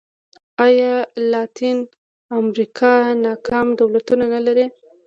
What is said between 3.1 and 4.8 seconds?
ناکام دولتونه نه لري.